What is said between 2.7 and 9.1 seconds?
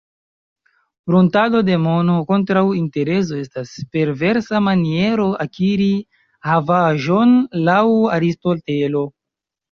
interezo estas perversa maniero akiri havaĵon, laŭ Aristotelo.